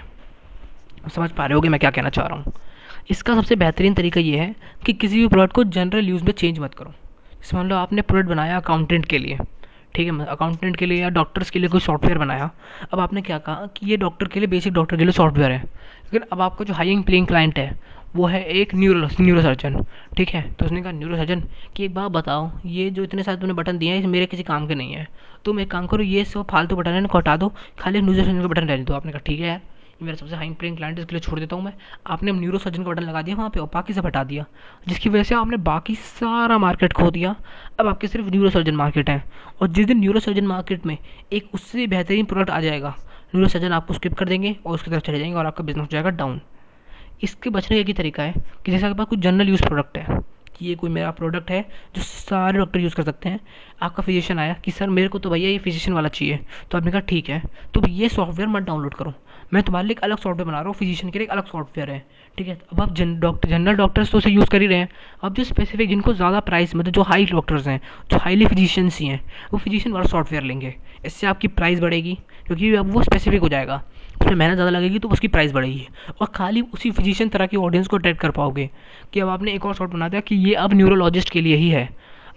समझ 1.14 1.30
पा 1.30 1.46
रहे 1.46 1.54
होगे 1.54 1.68
मैं 1.68 1.80
क्या 1.80 1.90
कहना 1.90 2.08
चाह 2.10 2.26
रहा 2.26 2.36
हूँ? 2.36 2.52
इसका 3.10 3.34
सबसे 3.34 3.56
बेहतरीन 3.56 3.94
तरीका 3.94 4.20
ये 4.20 4.38
है 4.38 4.54
कि 4.86 4.92
किसी 4.92 5.20
भी 5.20 5.28
प्रोडक्ट 5.28 5.54
को 5.54 5.64
जनरल 5.66 6.08
यूज़ 6.08 6.24
में 6.24 6.32
चेंज 6.32 6.58
मत 6.58 6.74
करो। 6.74 6.90
जैसे 6.90 7.56
मान 7.56 7.68
लो 7.68 7.76
आपने 7.76 8.02
प्रोडक्ट 8.02 8.28
बनाया 8.28 8.56
अकाउंटेंट 8.56 9.06
के 9.06 9.18
लिए 9.18 9.38
ठीक 9.94 10.08
है 10.08 10.26
अकाउंटेंट 10.26 10.76
के 10.76 10.86
लिए 10.86 11.00
या 11.02 11.08
डॉक्टर्स 11.10 11.50
के 11.50 11.58
लिए 11.58 11.68
कोई 11.68 11.80
सॉफ्टवेयर 11.80 12.18
बनाया। 12.18 12.50
अब 12.92 13.00
आपने 13.00 13.22
क्या 13.22 13.38
कहा 13.38 13.66
कि 13.76 13.86
ये 13.86 13.96
डॉक्टर 13.96 14.26
के 14.26 14.40
लिए 14.40 14.46
बेसिक 14.46 14.72
डॉक्टर 14.72 14.96
के 14.96 15.04
लिए 15.04 15.12
सॉफ्टवेयर 15.12 15.52
है। 15.52 15.58
लेकिन 15.58 16.28
अब 16.32 16.40
आपका 16.40 16.64
जो 16.64 16.74
हाइंग 16.74 17.02
प्लेइंग 17.04 17.26
क्लाइंट 17.26 17.58
है, 17.58 17.80
वो 18.16 18.26
है 18.26 18.42
एक 18.44 18.74
न्यूरो 18.74 19.08
न्यूरो 19.20 19.42
सर्जन 19.42 19.76
ठीक 20.16 20.28
है? 20.28 20.42
तो 20.52 20.64
उसने 20.64 20.82
कहा 20.82 20.92
न्यूरो 20.92 21.16
सर्जन 21.16 21.42
कि 21.76 21.84
एक 21.84 21.94
बात 21.94 22.10
बताओ, 22.10 22.50
ये 22.66 22.90
जो 22.90 23.02
इतने 23.02 23.22
सारे 23.22 23.38
तुमने 23.38 23.54
बटन 23.54 23.78
दिए 23.78 23.94
हैं 23.94 24.06
मेरे 24.06 24.26
किसी 24.26 24.42
काम 24.42 24.66
के 24.66 24.74
नहीं 24.74 24.92
है। 24.92 25.06
तुम 25.44 25.60
एक 25.60 25.70
काम 25.70 25.86
करो, 25.86 26.02
ये 26.02 26.24
सब 26.24 26.46
फालतू 26.50 26.76
बटन 26.76 26.90
है 26.90 27.06
हटा 27.16 27.36
दो, 27.36 27.52
खाली 27.78 28.00
न्यूरो 28.00 28.22
सर्जन 28.22 28.40
का 28.40 28.46
बटन 28.46 28.68
रहने 28.68 28.84
दो। 28.84 28.94
आपने 28.94 29.12
कहा, 29.12 29.20
ठीक 29.26 29.40
है 29.40 29.46
यार। 29.46 29.60
मेरा 30.02 30.16
सबसे 30.16 30.36
हाई 30.36 30.50
प्रेइंग 30.50 30.76
क्लाइंट 30.76 30.98
इसके 30.98 31.14
लिए 31.14 31.20
छोड़ 31.20 31.38
देता 31.40 31.56
हूँ 31.56 31.64
मैं। 31.64 31.72
आपने 32.06 32.32
न्यूरो 32.32 32.58
सर्जन 32.58 32.82
का 32.84 32.90
बटन 32.90 33.02
लगा 33.02 33.22
दिया, 33.22 33.36
वहाँ 33.36 33.50
पे 33.50 33.60
और 33.60 33.70
बाकी 33.74 33.92
सब 33.92 34.06
हटा 34.06 34.24
दिया, 34.24 34.44
जिसकी 34.88 35.08
वजह 35.08 35.22
से 35.22 35.34
आपने 35.34 35.56
बाकी 35.56 35.94
सारा 35.94 36.58
मार्केट 36.58 36.92
खो 36.92 37.10
दिया। 37.10 37.34
अब 37.80 37.86
आपके 37.86 38.06
सिर्फ़ 38.06 38.30
न्यूरो 38.30 38.50
सर्जन 38.50 38.76
मार्केट 38.76 39.10
है 39.10 39.22
और 39.60 39.68
जिस 39.68 39.86
दिन 39.86 39.98
न्यूरो 39.98 40.20
सर्जन 40.20 40.46
मार्केट 40.46 40.86
में 40.86 40.96
एक 41.32 41.48
उससे 41.54 41.86
बेहतरीन 41.86 42.24
प्रोडक्ट 42.24 42.50
आ 42.50 42.60
जाएगा 42.60 42.94
न्यूरो 43.34 43.48
सर्जन 43.48 43.72
आपको 43.72 43.94
स्किप 43.94 44.14
कर 44.14 44.28
देंगे 44.28 44.56
और 44.66 44.74
उसकी 44.74 44.90
तरफ़ 44.90 45.02
चले 45.02 45.18
जाएँगे 45.18 45.36
और 45.36 45.46
आपका 45.46 45.64
बिज़नेस 45.64 45.82
हो 45.82 45.88
जाएगा 45.92 46.10
डाउन 46.10 46.40
इसके 47.22 47.50
बचने 47.50 47.76
का 47.76 47.80
एक 47.80 47.86
ही 47.86 47.92
तरीका 47.92 48.22
है 48.22 48.34
कि 48.64 48.72
जैसे 48.72 48.86
आपके 48.86 48.98
पास 48.98 49.06
कुछ 49.06 49.18
जनरल 49.18 49.48
यूज़ 49.48 49.62
प्रोडक्ट 49.62 49.98
है, 49.98 50.20
कि 50.56 50.66
ये 50.66 50.74
कोई 50.74 50.90
मेरा 50.90 51.10
प्रोडक्ट 51.10 51.50
है 51.50 51.62
जो 51.96 52.02
सारे 52.02 52.58
डॉक्टर 52.58 52.80
यूज़ 52.80 52.94
कर 52.94 53.02
सकते 53.02 53.28
हैं। 53.28 53.40
आपका 53.82 54.02
फिजिशियन 54.02 54.38
आया 54.38 54.54
कि, 54.54 54.70
सर, 54.70 54.88
मेरे 54.90 55.08
को 55.08 55.18
तो 55.18 55.30
भैया 55.30 55.48
ये 55.48 55.58
फिजिशियन 55.58 55.94
वाला 55.94 56.08
चाहिए। 56.08 56.38
तो 56.70 56.78
आपने 56.78 56.90
कहा, 56.90 57.00
ठीक 57.00 57.28
है। 57.28 57.42
तो 57.74 57.88
ये 57.88 58.08
सॉफ्टवेयर 58.08 58.48
मत 58.48 58.62
डाउनलोड 58.62 58.94
करो। 58.94 59.14
मैं 59.52 59.62
तुम्हारे 59.62 59.86
लिए 59.86 59.92
एक 59.92 60.00
अलग 60.00 60.18
सॉफ्टवेयर 60.18 60.46
बना 60.46 60.58
रहा 60.58 60.66
हूँ 60.66 60.74
फिजिशियन 60.74 61.10
के 61.12 61.18
लिए 61.18 61.24
एक 61.26 61.30
अलग 61.30 61.46
सॉफ्टवेयर 61.46 61.90
है। 61.90 62.04
ठीक 62.38 62.48
है? 62.48 62.58
अब 62.72 62.80
आप 62.80 62.92
जन 62.94 63.18
डॉक्टर 63.20 63.48
जनरल 63.48 63.76
डॉक्टर्स 63.76 64.10
तो 64.10 64.18
उसे 64.18 64.30
यूज़ 64.30 64.48
कर 64.50 64.60
ही 64.60 64.66
रहे 64.66 64.78
हैं। 64.78 64.88
अब 65.22 65.34
जो 65.34 65.44
स्पेसिफिक 65.44 65.88
जिनको 65.88 66.12
ज़्यादा 66.14 66.40
प्राइस 66.40 66.74
मतलब 66.76 66.92
जो 66.92 67.02
हाई 67.02 67.24
डॉक्टर्स 67.26 67.66
हैं, 67.66 67.80
जो 68.10 68.18
हाईली 68.18 68.46
फिजिशियंस 68.46 68.98
ही 68.98 69.06
हैं, 69.06 69.20
वो 69.52 69.58
फिजिशियन 69.58 69.94
वाला 69.94 70.08
सॉफ्टवेयर 70.08 70.44
लेंगे। 70.44 70.74
इससे 71.04 71.26
आपकी 71.26 71.48
प्राइस 71.50 71.80
बढ़ेगी, 71.80 72.18
क्योंकि 72.46 72.74
अब 72.74 72.92
वो 72.92 73.02
स्पेसिफिक 73.02 73.40
हो 73.40 73.48
जाएगा। 73.48 73.82
उसमें 74.14 74.34
मेहनत 74.34 74.54
ज़्यादा 74.54 74.70
लगेगी 74.70 74.98
तो 74.98 75.08
उसकी 75.08 75.28
प्राइस 75.28 75.52
बढ़ेगी। 75.52 75.86
और 76.20 76.26
खाली 76.34 76.60
उसी 76.64 76.90
फिजिशियन 76.90 77.28
तरह 77.28 77.46
की 77.46 77.56
ऑडियंस 77.58 77.86
को 77.86 77.96
अट्रैक्ट 77.96 78.20
कर 78.20 78.30
पाओगे 78.30 78.68
कि 79.12 79.20
अब 79.20 79.28
आपने 79.28 79.52
एक 79.52 79.66
और 79.66 79.74
सॉफ्ट 79.74 79.92
बना 79.92 80.08
दिया 80.08 80.20
कि 80.20 80.36
ये 80.38 80.54
अब 80.56 80.74
न्यूरोलॉजिस्ट 80.74 81.30
के 81.30 81.40
लिए 81.40 81.56
ही 81.56 81.68
है, 81.70 81.88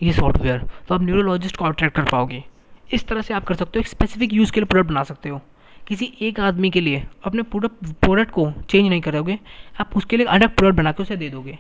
ये 0.04 0.14
सॉफ्टवेयर 0.14 0.68
तो 0.88 0.96
आप 0.96 1.02
न्यूरोलॉजिस्ट 1.02 1.58
को 1.58 1.66
अट्रैक्ट 1.66 1.96
कर 1.96 2.04
पाओगे। 2.04 2.44
इस 2.90 3.08
तरह 3.08 3.22
से 3.22 3.34
आप 3.34 3.44
कर 3.44 3.56
सकते 3.56 3.80
हो, 3.80 3.82
एक 3.82 3.88
स्पेसिफिक 3.88 4.34
यूज़ 4.34 4.52
के 4.52 4.60
लिए 4.60 4.66
प्रोडक्ट 4.66 4.90
बना 4.90 5.04
सकते 5.04 5.30
हो। 5.30 5.42
किसी 5.88 6.12
एक 6.22 6.40
आदमी 6.40 6.70
के 6.70 6.82
लिए 6.82 7.04
अपने 7.26 7.42
पूरा 7.44 7.70
प्रोडक्ट 7.84 8.32
को 8.32 8.52
चेंज 8.70 8.88
नहीं 8.90 9.02
करोगे, 9.02 9.38
आप 9.80 9.98
उसके 9.98 10.18
लिए 10.18 10.26
अलग 10.28 10.56
प्रोडक्ट 10.56 10.78
बना 10.78 10.92
के 10.92 11.04
उसे 11.04 11.16
दे 11.16 11.30
दोगे। 11.30 11.58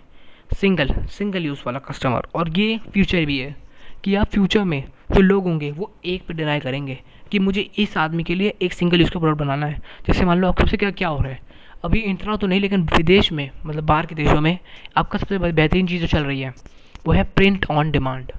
सिंगल 0.51 0.93
सिंगल 1.09 1.45
यूज़ 1.45 1.59
वाला 1.65 1.79
कस्टमर 1.79 2.27
और 2.35 2.49
ये 2.57 2.77
फ्यूचर 2.93 3.25
भी 3.25 3.37
है 3.37 3.55
कि 4.03 4.15
आप 4.15 4.27
फ्यूचर 4.27 4.63
में 4.63 4.83
जो 5.11 5.21
लोग 5.21 5.43
होंगे, 5.43 5.71
वो 5.71 5.91
एक 6.05 6.25
पे 6.27 6.33
डिनाई 6.33 6.59
करेंगे 6.59 6.97
कि 7.31 7.39
मुझे 7.39 7.61
इस 7.77 7.97
आदमी 7.97 8.23
के 8.23 8.35
लिए 8.35 8.53
एक 8.61 8.73
सिंगल 8.73 8.99
यूज़ 8.99 9.11
का 9.11 9.19
प्रोडक्ट 9.19 9.39
बनाना 9.39 9.65
है। 9.65 9.81
जैसे 10.07 10.25
मान 10.25 10.39
लो 10.39 10.47
आप 10.47 10.59
सबसे 10.61 10.77
क्या 10.77 10.91
क्या 10.91 11.07
हो 11.07 11.19
रहा 11.19 11.31
है? 11.31 11.39
अभी 11.83 11.99
इंटरना 11.99 12.35
तो 12.35 12.47
नहीं, 12.47 12.61
लेकिन 12.61 12.83
विदेश 12.87 13.31
में 13.31 13.49
मतलब 13.65 13.83
बाहर 13.83 14.05
के 14.05 14.15
देशों 14.15 14.41
में 14.41 14.57
आपका 14.97 15.19
सबसे 15.19 15.37
बेहतरीन 15.39 15.87
चीज़ 15.87 16.01
जो 16.01 16.07
चल 16.07 16.23
रही 16.23 16.41
है, 16.41 16.53
वो 17.05 17.13
है 17.13 17.23
प्रिंट 17.25 17.65
ऑन 17.71 17.91
डिमांड 17.91 18.31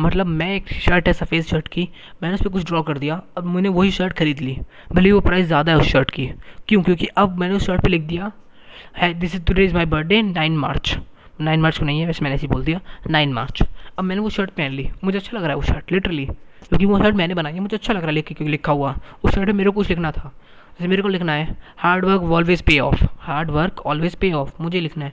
मतलब 0.00 0.26
मैं 0.26 0.54
एक 0.54 0.72
शर्ट 0.74 1.06
है, 1.08 1.12
सफ़ेद 1.12 1.44
शर्ट 1.44 1.68
की, 1.68 1.88
मैंने 2.22 2.34
उस 2.34 2.42
पर 2.42 2.48
कुछ 2.48 2.64
ड्रॉ 2.66 2.82
कर 2.82 2.98
दिया, 2.98 3.20
अब 3.38 3.44
मैंने 3.46 3.68
वही 3.68 3.90
शर्ट 3.90 4.12
खरीद 4.12 4.40
ली। 4.40 4.56
भले 4.92 5.12
वो 5.12 5.20
प्राइस 5.20 5.46
ज़्यादा 5.46 5.72
है 5.72 5.78
उस 5.78 5.86
शर्ट 5.86 6.10
की। 6.10 6.26
क्यों? 6.68 6.82
क्योंकि 6.82 7.06
अब 7.06 7.38
मैंने 7.38 7.54
उस 7.54 7.66
शर्ट 7.66 7.82
पे 7.82 7.90
लिख 7.90 8.02
दिया 8.02 8.32
है 8.96 9.12
this 9.14 9.34
is 9.34 9.42
today 9.42 9.64
is 9.64 9.74
my 9.74 9.84
birthday 9.86 10.22
nine 10.22 10.56
March 10.56 10.96
nine 11.40 11.60
March 11.60 11.78
को 11.78 11.84
नहीं 11.84 12.00
है, 12.00 12.06
वैसे 12.06 12.24
मैंने 12.24 12.34
ऐसे 12.34 12.46
बोल 12.46 12.64
दिया 12.64 12.80
नाइन 13.10 13.32
मार्च 13.32 13.62
अब 13.98 14.04
मैंने 14.04 14.20
वो 14.20 14.30
शर्ट 14.30 14.50
पहन 14.50 14.72
ली। 14.72 14.88
मुझे 15.04 15.18
अच्छा 15.18 15.36
लग 15.36 15.42
रहा 15.42 15.50
है 15.50 15.56
वो 15.56 15.62
शर्ट 15.62 15.92
लिटरली 15.92 16.26
क्योंकि 16.26 16.86
वो 16.86 16.98
शर्ट 16.98 17.16
मैंने 17.16 17.34
बनाई 17.34 17.52
है, 17.52 17.60
मुझे 17.60 17.76
अच्छा 17.76 17.92
लग 17.92 18.04
रहा 18.04 18.12
है 18.12 18.22
क्योंकि 18.22 18.44
लिखा 18.44 18.72
हुआ। 18.72 18.94
उस 19.24 19.34
शर्ट 19.34 19.46
में 19.46 19.54
मेरे 19.54 19.70
को 19.70 19.74
कुछ 19.74 19.88
लिखना 19.88 20.10
था। 20.12 20.32
जैसे 20.78 20.88
मेरे 20.88 21.02
को 21.02 21.08
लिखना 21.08 21.32
है 21.32 21.56
hard 21.78 22.04
work 22.04 22.22
always 22.32 22.62
pay 22.62 22.78
off 22.80 23.04
hard 23.20 23.50
work 23.50 23.80
always 23.86 24.14
pay 24.14 24.32
off 24.32 24.62
मुझे 24.62 24.80
लिखना 24.80 25.04
है। 25.04 25.12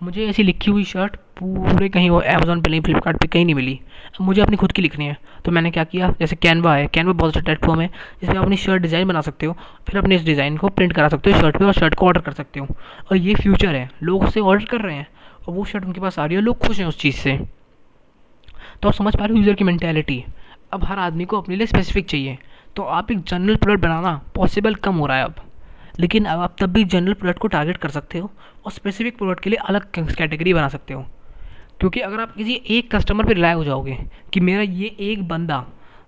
मुझे 0.00 0.26
ऐसी 0.26 0.42
लिखी 0.42 0.70
हुई 0.70 0.84
शर्ट 0.84 1.16
पूरे 1.38 1.88
कहीं 1.88 2.08
वो 2.10 2.18
अमेजोन 2.20 2.60
पे 2.62 2.70
नहीं 2.70 2.80
फ्लिपकार्ट 2.80 3.26
कहीं 3.26 3.44
नहीं 3.44 3.54
मिली। 3.54 3.78
अब 4.10 4.24
मुझे 4.26 4.40
अपनी 4.42 4.56
खुद 4.56 4.72
की 4.72 4.82
लिखनी 4.82 5.06
है। 5.06 5.16
तो 5.44 5.52
मैंने 5.52 5.70
क्या 5.70 5.84
किया? 5.84 6.08
जैसे 6.20 6.36
कैनवा 6.36 6.74
है 6.74 6.86
कैनवा 6.86 7.12
बहुत 7.12 7.30
अच्छा 7.30 7.40
प्लेटफॉर्म 7.40 7.80
है। 7.80 7.86
जिसमें 8.20 8.36
आप 8.36 8.44
अपनी 8.44 8.56
शर्ट 8.56 8.82
डिज़ाइन 8.82 9.08
बना 9.08 9.20
सकते 9.20 9.46
हो, 9.46 9.56
फिर 9.88 9.98
अपने 9.98 10.16
इस 10.16 10.24
डिज़ाइन 10.24 10.56
को 10.56 10.68
प्रिंट 10.68 10.92
करा 10.92 11.08
सकते 11.08 11.32
हो 11.32 11.40
शर्ट 11.40 11.58
पे 11.58 11.64
और 11.64 11.72
शर्ट 11.72 11.94
को 11.94 12.06
ऑर्डर 12.06 12.20
कर 12.20 12.32
सकते 12.32 12.60
हो। 12.60 12.66
और 13.10 13.16
ये 13.16 13.34
फ्यूचर 13.34 13.74
है। 13.74 13.88
लोग 14.02 14.24
उससे 14.24 14.40
ऑर्डर 14.40 14.64
कर 14.64 14.80
रहे 14.80 14.96
हैं। 14.96 15.06
और 15.48 15.54
वो 15.54 15.64
शर्ट 15.64 15.84
उनके 15.84 16.00
पास 16.00 16.18
आ 16.18 16.24
रही 16.26 16.36
है 16.36 16.42
लोग 16.42 16.58
खुश 16.58 16.78
हैं 16.78 16.86
उस 16.86 16.98
चीज़ 16.98 17.16
से। 17.16 17.38
तो 18.82 18.88
आप 18.88 18.94
समझ 18.94 19.14
पा 19.16 19.24
रहे 19.24 19.32
हो 19.32 19.40
यूज़र 19.40 19.54
की 19.54 19.64
मैंटेलिटी 19.64 20.24
अब 20.72 20.84
हर 20.84 20.98
आदमी 20.98 21.24
को 21.24 21.40
अपने 21.40 21.56
लिए 21.56 21.66
स्पेसिफिक 21.66 22.06
चाहिए। 22.06 22.38
तो 22.76 22.82
आप 22.82 23.10
एक 23.10 23.20
जनरल 23.20 23.56
प्रोडक्ट 23.56 23.82
बनाना 23.82 24.20
पॉसिबल 24.34 24.74
कम 24.74 24.96
हो 24.96 25.06
रहा 25.06 25.16
है 25.16 25.24
अब। 25.24 25.34
लेकिन 26.00 26.24
अब 26.24 26.40
आप 26.40 26.56
तब 26.60 26.72
भी 26.72 26.84
जनरल 26.84 27.12
प्रोडक्ट 27.12 27.40
को 27.40 27.48
टारगेट 27.48 27.76
कर 27.76 27.88
सकते 27.88 28.18
हो 28.18 28.30
और 28.64 28.72
स्पेसिफिक 28.72 29.16
प्रोडक्ट 29.18 29.42
के 29.42 29.50
लिए 29.50 29.58
अलग 29.58 29.86
कैटेगरी 29.92 30.54
बना 30.54 30.68
सकते 30.68 30.94
हो। 30.94 31.04
क्योंकि 31.80 32.00
अगर 32.00 32.20
आप 32.20 32.34
किसी 32.36 32.60
एक 32.68 32.94
कस्टमर 32.94 33.24
पर 33.24 33.34
रिलाय 33.34 33.52
हो 33.52 33.64
जाओगे 33.64 33.98
कि 34.32 34.40
मेरा 34.40 34.62
ये 34.62 34.94
एक 35.00 35.26
बंदा 35.28 35.64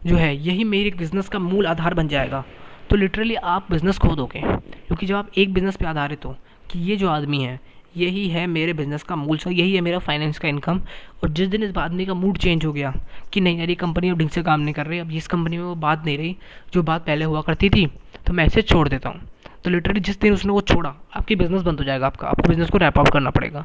जो 0.06 0.16
है, 0.16 0.34
यही 0.36 0.64
मेरे 0.64 0.90
बिज़नेस 0.98 1.28
का 1.28 1.38
मूल 1.38 1.66
आधार 1.66 1.94
बन 1.94 2.08
जाएगा 2.08 2.44
तो 2.90 2.96
लिटरली 2.96 3.34
आप 3.34 3.66
बिज़नेस 3.70 3.98
खो 3.98 4.14
दोगे 4.16 4.40
क्योंकि 4.40 5.06
जब 5.06 5.14
आप 5.14 5.38
एक 5.38 5.52
बिज़नेस 5.54 5.76
पे 5.76 5.86
आधारित 5.86 6.24
हो 6.24 6.34
कि 6.70 6.78
ये 6.80 6.96
जो 6.96 7.08
आदमी 7.08 7.42
है, 7.42 7.58
यही 7.96 8.28
है 8.28 8.46
मेरे 8.46 8.72
बिज़नेस 8.72 9.02
का 9.02 9.16
मूल 9.16 9.38
सा 9.38 9.50
यही 9.50 9.74
है 9.74 9.80
मेरा 9.80 9.98
फाइनेंस 9.98 10.38
का 10.38 10.48
इनकम 10.48 10.80
और 11.22 11.30
जिस 11.30 11.48
दिन 11.48 11.62
इस 11.62 11.76
आदमी 11.78 12.06
का 12.06 12.14
मूड 12.14 12.38
चेंज 12.38 12.64
हो 12.64 12.72
गया 12.72 12.92
कि 13.32 13.40
नहीं 13.40 13.58
यार, 13.58 13.68
ये 13.68 13.74
कंपनी 13.74 14.10
अब 14.10 14.18
ढंग 14.18 14.30
से 14.30 14.42
काम 14.42 14.60
नहीं 14.60 14.74
कर 14.74 14.86
रही, 14.86 14.98
अब 14.98 15.10
इस 15.12 15.26
कंपनी 15.26 15.56
में 15.56 15.64
वो 15.64 15.74
बात 15.76 16.04
नहीं 16.04 16.16
रही, 16.18 16.36
जो 16.72 16.82
बात 16.82 17.06
पहले 17.06 17.24
हुआ 17.24 17.42
करती 17.42 17.70
थी 17.70 17.86
तो 18.26 18.32
मैं 18.32 18.46
ऐसे 18.46 18.62
छोड़ 18.62 18.88
देता 18.88 19.08
हूँ। 19.08 19.20
तो 19.64 19.70
लिटरली 19.70 20.00
जिस 20.00 20.20
दिन 20.20 20.32
उसने 20.32 20.52
वो 20.52 20.60
छोड़ा, 20.62 20.94
आपकी 21.16 21.36
बिज़नेस 21.36 21.62
बंद 21.62 21.78
हो 21.78 21.84
जाएगा, 21.84 22.06
आपका, 22.06 22.28
आपको 22.28 22.48
बिज़नेस 22.48 22.70
को 22.70 22.78
रैप 22.78 22.98
आउट 22.98 23.12
करना 23.12 23.30
पड़ेगा। 23.30 23.64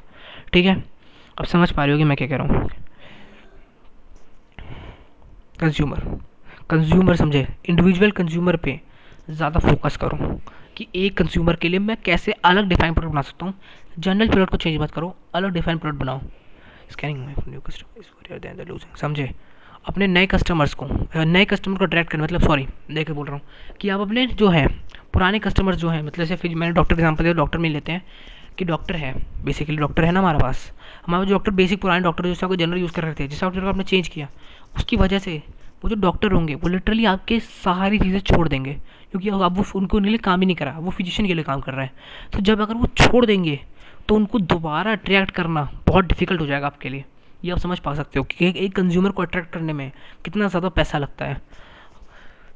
ठीक 0.53 0.65
है? 0.65 0.83
अब 1.38 1.46
समझ 1.46 1.72
पा 1.72 1.84
रही 1.84 1.92
होगी 1.92 2.04
मैं 2.04 2.18
क्या 2.18 2.27
कह 2.27 2.38
रहा 2.38 2.48
हूँ। 2.48 2.70
कंज्यूमर 5.60 6.00
कंज्यूमर 6.70 7.15
समझे। 7.15 7.48
इंडिविजुअल 7.70 8.12
कंज्यूमर 8.12 8.56
पे 8.58 8.80
ज़्यादा 9.30 9.60
फोकस 9.60 9.98
करो 9.98 10.39
कि 10.77 10.88
एक 10.96 11.18
कंज्यूमर 11.18 11.56
के 11.56 11.70
लिए 11.70 11.80
मैं 11.80 11.98
कैसे 12.06 12.32
अलग 12.46 12.68
डिफाइन 12.70 12.94
प्रोडक्ट 12.94 13.12
बना 13.12 13.22
सकता 13.22 13.46
हूँ। 13.46 13.54
जनरल 14.00 14.30
प्रोडक्ट 14.30 14.51
को 14.51 14.58
चेंज 14.58 14.77
मत 14.82 14.92
करो, 14.92 15.15
अलग 15.36 15.51
डिफाइन 15.54 15.77
प्रोडक्ट 15.77 16.00
बनाओ। 16.00 16.22
स्कैनिंग 16.92 17.27
न्यू 17.48 17.60
कस्टमर 17.62 18.80
समझे? 18.98 19.30
अपने 19.86 20.08
नए 20.08 20.25
कस्टमर्स 20.27 20.74
को 20.74 20.86
नए 21.15 21.46
कस्टमर 21.46 21.77
को 21.77 21.86
अट्रैक्ट 21.86 22.12
करना 22.12 22.24
मतलब 22.24 22.42
सॉरी 22.42 22.68
देख 22.92 23.12
बोल 23.12 23.25
रहा 23.27 23.36
हूँ 23.36 23.75
कि 23.82 23.89
आप 23.89 24.00
अपने 24.01 24.25
जो 24.27 24.50
है, 24.50 24.68
पुराने 25.13 25.39
कस्टमर्स 25.39 25.77
जो 25.77 25.89
है 25.89 26.01
मतलब 26.01 26.18
जैसे 26.18 26.36
फिर 26.36 26.56
मैंने 26.56 26.74
डॉक्टर 26.74 26.96
एग्ज़ाम्पल 26.96 27.24
दिया 27.24 27.34
डॉक्टर 27.34 27.60
में 27.60 27.70
लेते 27.70 27.92
हैं। 27.92 28.01
कि 28.57 28.65
डॉक्टर 28.65 28.95
है 28.95 29.13
बेसिकली 29.45 29.77
डॉक्टर 29.77 30.05
है 30.05 30.12
ना 30.12 30.19
हमारे 30.19 30.39
पास। 30.39 30.71
हमारे 31.07 31.25
जो 31.25 31.33
डॉक्टर 31.33 31.51
बेसिक 31.51 31.81
पुराने 31.81 32.01
डॉक्टर 32.01 32.25
जैसे 32.25 32.45
आपको 32.45 32.55
जनरल 32.55 32.79
यूज़ 32.79 32.91
कर 32.91 33.03
रहे 33.03 33.13
थे, 33.13 33.27
जिस 33.27 33.41
डॉक्टर 33.41 33.62
को 33.62 33.67
आपने 33.67 33.83
चेंज 33.83 34.07
किया, 34.07 34.27
उसकी 34.75 34.97
वजह 34.97 35.19
से 35.19 35.41
वो 35.83 35.89
जो 35.89 35.95
डॉक्टर 35.95 36.31
होंगे, 36.31 36.55
वो 36.55 36.69
लिटरली 36.69 37.05
आपके 37.05 37.39
सारी 37.39 38.00
चीज़ें 38.00 38.19
छोड़ 38.21 38.47
देंगे। 38.47 38.74
क्योंकि 39.12 39.29
अब 39.29 39.57
वो 39.57 39.65
उनको 39.75 39.97
उनके 39.97 40.09
लिए 40.09 40.17
काम 40.19 40.39
ही 40.39 40.45
नहीं 40.45 40.55
करा, 40.55 40.71
वो 40.71 40.91
फिजिशियन 40.91 41.27
के 41.27 41.33
लिए 41.33 41.43
काम 41.43 41.62
कर 41.62 41.74
रहे 41.74 41.85
हैं। 41.85 41.93
तो 42.33 42.39
जब 42.39 42.62
अगर 42.62 42.74
वो 42.74 42.88
छोड़ 42.97 43.25
देंगे 43.25 43.59
तो 44.09 44.15
उनको 44.15 44.39
दोबारा 44.39 44.91
अट्रैक्ट 44.91 45.31
करना 45.31 45.69
बहुत 45.88 46.05
डिफ़िकल्ट 46.05 46.41
हो 46.41 46.45
जाएगा 46.45 46.67
आपके 46.67 46.89
लिए। 46.89 47.03
ये 47.43 47.51
आप 47.51 47.57
समझ 47.57 47.77
पा 47.79 47.93
सकते 47.93 48.19
हो 48.19 48.25
कि 48.25 48.53
एक 48.57 48.75
कंज्यूमर 48.75 49.12
को 49.12 49.21
अट्रैक्ट 49.21 49.51
करने 49.53 49.74
में 49.74 49.91
कितना 50.25 50.47
ज़्यादा 50.47 50.69
पैसा 50.69 50.97
लगता 50.97 51.25
है। 51.25 51.41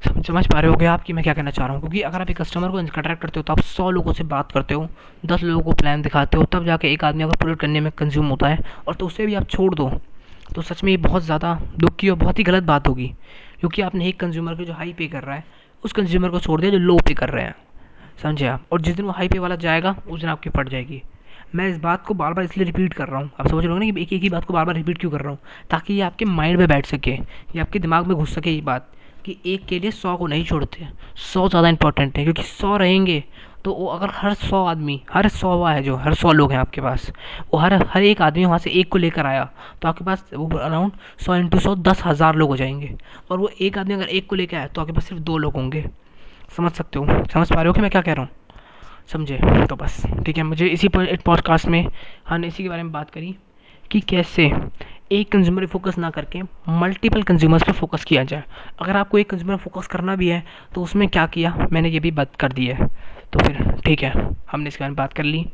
समझ 0.02 0.46
पा 0.46 0.60
रहे 0.60 0.70
हो 0.70 0.86
आप 0.88 1.02
कि 1.02 1.12
मैं 1.12 1.22
क्या 1.24 1.32
कहना 1.34 1.50
चाह 1.50 1.66
रहा 1.66 1.74
हूँ? 1.74 1.80
क्योंकि 1.80 2.00
अगर 2.00 2.20
आप 2.20 2.30
एक 2.30 2.40
कस्टमर 2.40 2.70
को 2.70 2.78
अट्रैक्ट 2.78 3.20
करते 3.22 3.40
हो 3.40 3.42
तो 3.42 3.52
आप 3.52 3.60
सौ 3.60 3.90
लोगों 3.90 4.12
से 4.12 4.24
बात 4.26 4.52
करते 4.52 4.74
हो, 4.74 4.88
दस 5.26 5.42
लोगों 5.42 5.62
को 5.62 5.72
प्लान 5.72 6.02
दिखाते 6.02 6.38
हो, 6.38 6.44
तब 6.44 6.64
जाके 6.66 6.92
एक 6.92 7.04
आदमी 7.04 7.22
अगर 7.22 7.36
प्रोडक्ट 7.36 7.60
करने 7.60 7.80
में 7.80 7.90
कंज्यूम 7.98 8.26
होता 8.26 8.48
है 8.48 8.58
और 8.88 8.94
तो 8.94 9.06
उसे 9.06 9.26
भी 9.26 9.34
आप 9.34 9.48
छोड़ 9.48 9.74
दो 9.74 9.90
तो 10.50 10.62
सच 10.62 10.82
में 10.84 10.90
ये 10.90 10.96
बहुत 10.98 11.22
ज़्यादा 11.22 11.54
दुख 11.78 11.96
की 11.96 12.08
और 12.08 12.16
बहुत 12.18 12.38
ही 12.38 12.44
गलत 12.44 12.62
बात 12.62 12.88
होगी। 12.88 13.06
क्योंकि 13.60 13.82
आपने 13.82 14.06
एक 14.08 14.18
कंज्यूमर 14.20 14.54
को 14.54 14.64
जो 14.64 14.72
हाई 14.72 14.92
पे 14.92 15.06
कर 15.08 15.22
रहा 15.22 15.36
है, 15.36 15.44
उस 15.84 15.92
कंज्यूमर 15.92 16.28
को 16.28 16.40
छोड़ 16.40 16.60
दिया 16.60 16.70
जो 16.72 16.78
लो 16.78 16.96
पे 16.98 17.14
कर 17.14 17.28
रहे 17.28 17.44
हैं, 17.44 17.54
समझे 18.22 18.46
आप? 18.46 18.64
और 18.72 18.80
जिस 18.80 18.96
दिन 18.96 19.06
वो 19.06 19.12
हाई 19.12 19.28
पे 19.28 19.38
वाला 19.38 19.56
जाएगा, 19.56 19.94
उस 20.08 20.20
दिन 20.20 20.30
आपकी 20.30 20.50
फट 20.50 20.68
जाएगी। 20.68 21.02
मैं 21.54 21.68
इस 21.68 21.78
बात 21.80 22.04
को 22.06 22.14
बार 22.14 22.32
बार 22.34 22.44
इसलिए 22.44 22.66
रिपीट 22.66 22.94
कर 22.94 23.08
रहा 23.08 23.20
हूँ। 23.20 23.30
आप 23.40 23.48
समझ 23.48 23.64
रहे 23.64 23.72
हो 23.72 23.78
ना 23.78 23.90
कि 23.90 24.02
एक 24.02 24.12
एक 24.12 24.22
ही 24.22 24.28
बात 24.30 24.44
को 24.44 24.54
बार 24.54 24.64
बार 24.64 24.74
रिपीट 24.74 24.98
क्यों 24.98 25.10
कर 25.10 25.20
रहा 25.20 25.30
हूँ? 25.30 25.38
ताकि 25.70 25.94
ये 25.94 26.00
आपके 26.00 26.24
माइंड 26.24 26.58
में 26.58 26.66
बैठ 26.68 26.86
सके, 26.86 27.10
ये 27.10 27.60
आपके 27.60 27.78
दिमाग 27.78 28.06
में 28.06 28.16
घुस 28.16 28.34
सके 28.34 28.50
ये 28.50 28.60
बात। 28.62 28.90
कि 29.24 29.36
एक 29.46 29.64
के 29.66 29.78
लिए 29.78 29.90
सौ 29.92 30.16
को 30.16 30.26
नहीं 30.26 30.44
छोड़ते 30.44 30.88
सौ 31.24 31.48
ज़्यादा 31.48 31.68
इंपॉर्टेंट 31.68 32.18
है, 32.18 32.24
क्योंकि 32.24 32.42
सौ 32.42 32.76
रहेंगे 32.76 33.22
तो 33.64 33.72
वो 33.74 33.86
अगर 33.86 34.10
हर 34.14 34.34
सौ 34.34 34.64
आदमी, 34.66 35.00
हर 35.12 35.28
सौ 35.28 35.64
है 35.64 35.82
जो, 35.82 35.96
हर 35.96 36.14
सौ 36.14 36.32
लोग 36.32 36.52
हैं 36.52 36.58
आपके 36.58 36.80
पास, 36.80 37.10
वो 37.52 37.58
हर 37.58 37.74
हर 37.86 38.02
एक 38.02 38.22
आदमी 38.22 38.44
वहाँ 38.44 38.58
से 38.58 38.70
एक 38.70 38.88
को 38.92 38.98
लेकर 38.98 39.26
आया 39.26 39.44
तो 39.82 39.88
आपके 39.88 40.04
पास 40.04 40.24
वो 40.34 40.48
अराउंड 40.58 40.92
सौ 41.24 41.34
इंटू 41.36 41.58
सौ 41.60 41.74
दस 41.76 42.02
हज़ार 42.04 42.36
लोग 42.36 42.48
हो 42.50 42.56
जाएँगे। 42.56 42.94
और 43.30 43.38
वो 43.38 43.50
एक 43.60 43.78
आदमी 43.78 43.94
अगर 43.94 44.08
एक 44.08 44.26
को 44.26 44.36
लेकर 44.36 44.56
आया 44.56 44.66
तो 44.66 44.80
आपके 44.80 44.92
पास 44.92 45.04
सिर्फ़ 45.04 45.22
दो 45.22 45.36
लोग 45.38 45.56
होंगे। 45.56 45.84
समझ 46.56 46.72
सकते 46.72 46.98
हो? 46.98 47.24
समझ 47.24 47.48
पा 47.48 47.54
रहे 47.54 47.66
हो 47.66 47.72
कि 47.72 47.80
मैं 47.80 47.90
क्या 47.90 48.00
कह 48.02 48.12
रहा 48.12 48.22
हूँ? 48.22 48.30
समझे? 49.08 49.38
तो 49.66 49.76
बस, 49.76 50.02
ठीक 50.26 50.36
है, 50.36 50.42
मुझे 50.42 50.66
इसी 50.66 50.88
पॉडकास्ट 50.88 51.66
में 51.66 51.86
हमने 52.28 52.46
इसी 52.46 52.62
के 52.62 52.68
बारे 52.68 52.82
में 52.82 52.92
बात 52.92 53.10
करी 53.10 53.34
कि 53.90 54.00
कैसे 54.00 54.50
एक 55.10 55.30
कंज्यूमर 55.32 55.66
फोकस 55.66 55.96
ना 55.98 56.08
करके 56.10 56.40
मल्टीपल 56.70 57.22
कंज्यूमर्स 57.22 57.62
पे 57.62 57.72
फोकस 57.72 58.04
किया 58.04 58.22
जाए। 58.24 58.42
अगर 58.80 58.96
आपको 58.96 59.18
एक 59.18 59.30
कंज्यूमर 59.30 59.56
फोकस 59.56 59.86
करना 59.86 60.14
भी 60.16 60.28
है 60.28 60.42
तो 60.74 60.82
उसमें 60.82 61.08
क्या 61.08 61.26
किया? 61.26 61.54
मैंने 61.72 61.88
ये 61.88 62.00
भी 62.00 62.10
बात 62.10 62.36
कर 62.36 62.52
दी 62.52 62.66
है। 62.66 62.86
तो 63.32 63.38
फिर 63.38 63.58
ठीक 63.84 64.02
है, 64.02 64.12
हमने 64.52 64.68
इसके 64.68 64.84
बारे 64.84 64.90
में 64.90 64.96
बात 64.96 65.12
कर 65.12 65.24
ली। 65.24 65.44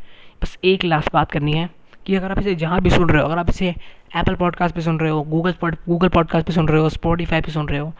बस 0.42 0.58
एक 0.64 0.84
लास्ट 0.84 1.12
बात 1.12 1.30
करनी 1.32 1.52
है 1.52 1.68
कि 2.06 2.14
अगर 2.14 2.32
आप 2.32 2.38
इसे 2.38 2.54
जहाँ 2.54 2.80
भी 2.80 2.90
सुन 2.90 3.08
रहे 3.08 3.22
हो, 3.22 3.28
अगर 3.28 3.38
आप 3.38 3.48
इसे 3.50 3.68
एप्पल 4.16 4.34
पॉडकास्ट 4.34 4.74
पे 4.74 4.80
सुन 4.80 4.98
रहे 5.00 5.10
हो 5.10 5.22
गूगल 5.24 5.54
गूगल 5.88 6.08
पॉडकास्ट 6.08 6.46
पे 6.46 6.52
सुन 6.52 6.68
रहे 6.68 6.80
हो 6.80 6.88
स्पॉटीफाई 6.88 7.40
पे 7.40 7.52
सुन 7.52 7.68
रहे 7.68 7.78
हो, 7.78 7.92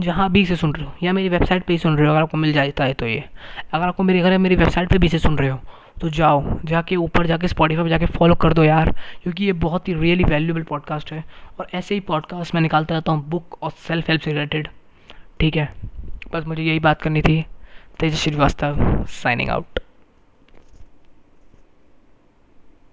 जहाँ 0.00 0.30
भी 0.32 0.42
इसे 0.42 0.56
सुन 0.56 0.74
रहे 0.74 0.86
हो, 0.86 0.92
या 1.02 1.12
मेरी 1.12 1.28
वेबसाइट 1.28 1.64
पे 1.64 1.72
ही 1.72 1.78
सुन 1.78 1.96
रहे 1.96 2.06
हो, 2.06 2.12
अगर 2.12 2.22
आपको 2.22 2.36
मिल 2.36 2.52
जाता 2.52 2.84
है 2.84 2.92
तो 2.92 3.06
ये। 3.06 3.24
अगर 3.72 3.86
आपको 3.86 4.02
मेरे 4.02 4.20
घर 4.20 4.38
मेरी 4.38 4.56
वेबसाइट 4.56 4.90
पे 4.90 4.98
भी 4.98 5.06
इसे 5.06 5.18
सुन 5.18 5.38
रहे 5.38 5.50
हो 5.50 5.60
तो 6.00 6.08
जाओ, 6.08 6.58
जाके 6.64 6.96
ऊपर 6.96 7.26
जाके 7.26 7.48
स्पॉटीफाई 7.48 7.88
जाके 7.88 8.06
फॉलो 8.06 8.34
कर 8.34 8.52
दो 8.52 8.64
यार, 8.64 8.90
क्योंकि 9.22 9.44
ये 9.44 9.52
बहुत 9.52 9.88
ही 9.88 9.94
रियली 9.94 10.24
वैल्यूबल 10.24 10.62
पॉडकास्ट 10.62 11.12
है। 11.12 11.24
और 11.60 11.68
ऐसे 11.74 11.94
ही 11.94 12.00
पॉडकास्ट 12.00 12.54
मैं 12.54 12.62
निकालता 12.62 12.94
रहता 12.94 13.12
हूँ 13.12 13.28
बुक 13.28 13.62
और 13.62 13.70
सेल्फ 13.88 14.08
हेल्प 14.08 14.22
से 14.22 14.32
रिलेटेड 14.32 14.68
ठीक 15.40 15.56
है? 15.56 15.68
बस 16.32 16.46
मुझे 16.46 16.62
यही 16.62 16.80
बात 16.80 17.02
करनी 17.02 17.22
थी। 17.22 17.44
तेजस 18.00 18.22
श्रीवास्तव 18.22 19.04
साइनिंग 19.08 19.50
आउट 19.50 19.73